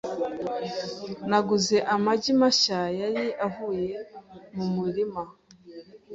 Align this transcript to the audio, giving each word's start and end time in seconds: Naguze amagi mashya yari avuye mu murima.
Naguze 1.29 1.77
amagi 1.93 2.31
mashya 2.41 2.79
yari 3.01 3.25
avuye 3.45 3.95
mu 4.55 4.65
murima. 4.75 5.23